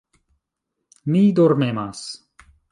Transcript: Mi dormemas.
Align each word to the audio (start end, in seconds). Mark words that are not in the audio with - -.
Mi 1.15 1.23
dormemas. 1.41 2.05